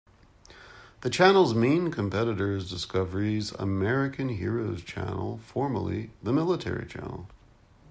[1.01, 7.27] The channel's main competitor is Discovery's American Heroes Channel, formerly the Military Channel.